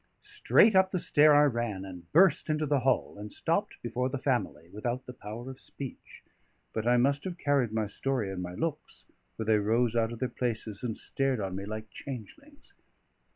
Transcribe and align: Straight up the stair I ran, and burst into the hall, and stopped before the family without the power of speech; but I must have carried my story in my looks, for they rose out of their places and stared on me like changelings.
Straight 0.23 0.75
up 0.75 0.89
the 0.89 0.97
stair 0.97 1.35
I 1.35 1.43
ran, 1.43 1.85
and 1.85 2.11
burst 2.11 2.49
into 2.49 2.65
the 2.65 2.79
hall, 2.79 3.19
and 3.19 3.31
stopped 3.31 3.75
before 3.83 4.09
the 4.09 4.17
family 4.17 4.67
without 4.73 5.05
the 5.05 5.13
power 5.13 5.47
of 5.47 5.61
speech; 5.61 6.23
but 6.73 6.87
I 6.87 6.97
must 6.97 7.23
have 7.23 7.37
carried 7.37 7.71
my 7.71 7.85
story 7.85 8.31
in 8.31 8.41
my 8.41 8.55
looks, 8.55 9.05
for 9.37 9.45
they 9.45 9.59
rose 9.59 9.95
out 9.95 10.11
of 10.11 10.17
their 10.17 10.27
places 10.27 10.81
and 10.83 10.97
stared 10.97 11.39
on 11.39 11.55
me 11.55 11.65
like 11.67 11.91
changelings. 11.91 12.73